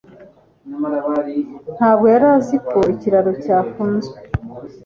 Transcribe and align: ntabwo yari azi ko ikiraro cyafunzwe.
ntabwo 1.77 2.05
yari 2.13 2.27
azi 2.35 2.57
ko 2.69 2.77
ikiraro 2.93 3.31
cyafunzwe. 3.43 4.15